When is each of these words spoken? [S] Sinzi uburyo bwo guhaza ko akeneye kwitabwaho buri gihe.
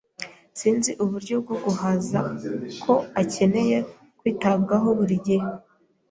[S] 0.03 0.03
Sinzi 0.59 0.91
uburyo 1.03 1.35
bwo 1.43 1.55
guhaza 1.63 2.19
ko 2.83 2.93
akeneye 3.21 3.77
kwitabwaho 4.19 4.87
buri 4.97 5.15
gihe. 5.27 5.49